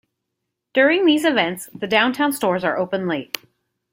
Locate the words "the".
1.75-1.85